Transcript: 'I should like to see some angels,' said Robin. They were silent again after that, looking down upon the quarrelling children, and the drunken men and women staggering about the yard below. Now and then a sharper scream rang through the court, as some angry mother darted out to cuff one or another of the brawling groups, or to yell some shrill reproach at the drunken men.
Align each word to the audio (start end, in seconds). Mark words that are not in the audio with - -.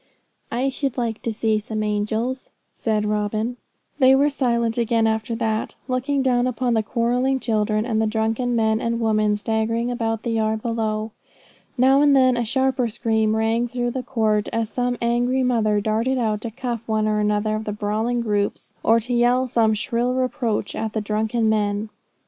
'I 0.51 0.69
should 0.69 0.97
like 0.97 1.21
to 1.21 1.31
see 1.31 1.59
some 1.59 1.83
angels,' 1.83 2.49
said 2.73 3.05
Robin. 3.05 3.57
They 3.99 4.15
were 4.15 4.31
silent 4.31 4.75
again 4.79 5.05
after 5.05 5.35
that, 5.35 5.75
looking 5.87 6.23
down 6.23 6.47
upon 6.47 6.73
the 6.73 6.81
quarrelling 6.81 7.39
children, 7.39 7.85
and 7.85 8.01
the 8.01 8.07
drunken 8.07 8.55
men 8.55 8.81
and 8.81 8.99
women 8.99 9.35
staggering 9.35 9.91
about 9.91 10.23
the 10.23 10.31
yard 10.31 10.63
below. 10.63 11.11
Now 11.77 12.01
and 12.01 12.15
then 12.15 12.35
a 12.35 12.43
sharper 12.45 12.87
scream 12.87 13.35
rang 13.35 13.67
through 13.67 13.91
the 13.91 14.01
court, 14.01 14.49
as 14.51 14.71
some 14.71 14.97
angry 15.03 15.43
mother 15.43 15.79
darted 15.79 16.17
out 16.17 16.41
to 16.41 16.49
cuff 16.49 16.81
one 16.87 17.07
or 17.07 17.19
another 17.19 17.55
of 17.55 17.65
the 17.65 17.71
brawling 17.71 18.21
groups, 18.21 18.73
or 18.81 18.99
to 19.01 19.13
yell 19.13 19.45
some 19.45 19.75
shrill 19.75 20.15
reproach 20.15 20.73
at 20.73 20.93
the 20.93 21.01
drunken 21.01 21.47
men. 21.47 21.89